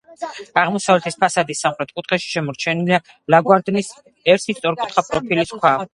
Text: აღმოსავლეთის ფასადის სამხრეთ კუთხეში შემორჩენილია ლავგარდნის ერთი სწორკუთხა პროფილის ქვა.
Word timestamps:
აღმოსავლეთის 0.61 1.17
ფასადის 1.23 1.61
სამხრეთ 1.65 1.93
კუთხეში 1.99 2.31
შემორჩენილია 2.37 3.01
ლავგარდნის 3.35 3.93
ერთი 4.37 4.57
სწორკუთხა 4.61 5.05
პროფილის 5.11 5.55
ქვა. 5.61 5.77